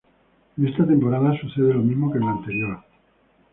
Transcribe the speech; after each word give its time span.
En 0.57 0.67
esta 0.67 0.83
temporada 0.87 1.37
sucede 1.39 1.75
lo 1.75 1.83
mismo 1.83 2.11
que 2.11 2.17
en 2.17 2.25
la 2.25 2.31
anterior. 2.31 2.83